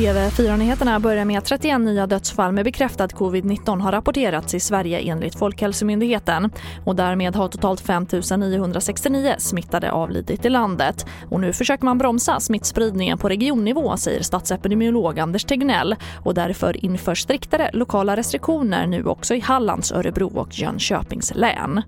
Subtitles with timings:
[0.00, 5.38] TV4-nyheterna börjar med att 31 nya dödsfall med bekräftad covid-19 har rapporterats i Sverige enligt
[5.38, 6.50] Folkhälsomyndigheten.
[6.84, 8.06] Och därmed har totalt 5
[8.38, 11.06] 969 smittade avlidit i landet.
[11.30, 15.96] Och nu försöker man bromsa smittspridningen på regionnivå, säger statsepidemiolog Anders Tegnell.
[16.24, 21.82] Och därför införs striktare lokala restriktioner nu också i Hallands, Örebro och Jönköpings län.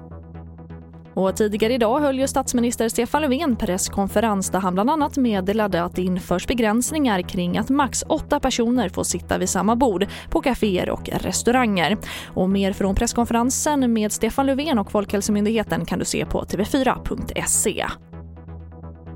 [1.14, 5.96] Och tidigare idag höll ju statsminister Stefan Löfven presskonferens där han bland annat meddelade att
[5.96, 10.90] det införs begränsningar kring att max åtta personer får sitta vid samma bord på kaféer
[10.90, 11.96] och restauranger.
[12.34, 17.86] Och mer från presskonferensen med Stefan Löfven och Folkhälsomyndigheten kan du se på tv4.se.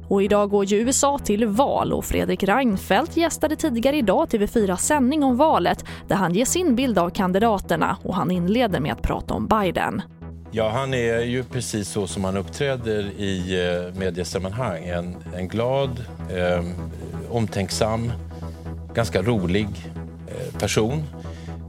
[0.09, 5.25] Och idag går ju USA till val och Fredrik Reinfeldt gästade tidigare idag TV4 sändning
[5.25, 9.35] om valet där han ger sin bild av kandidaterna och han inleder med att prata
[9.35, 10.03] om Biden.
[10.57, 14.85] Ja, han är ju precis så som han uppträder i eh, mediesammanhang.
[14.85, 16.05] En, en glad,
[16.37, 16.65] eh,
[17.31, 18.13] omtänksam,
[18.95, 19.69] ganska rolig
[20.29, 21.05] eh, person.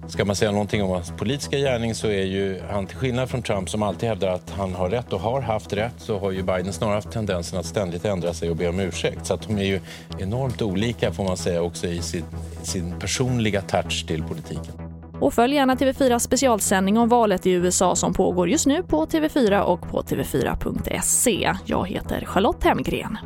[0.07, 3.41] Ska man säga någonting om hans politiska gärning så är ju han till skillnad från
[3.41, 6.43] Trump som alltid hävdar att han har rätt och har haft rätt så har ju
[6.43, 9.25] Biden snarare haft tendensen att ständigt ändra sig och be om ursäkt.
[9.25, 9.79] Så att de är ju
[10.19, 12.23] enormt olika får man säga också i sin,
[12.63, 14.86] sin personliga touch till politiken.
[15.21, 19.61] Och följ gärna TV4 specialsändning om valet i USA som pågår just nu på TV4
[19.61, 21.53] och på tv4.se.
[21.65, 23.17] Jag heter Charlotte Hemgren.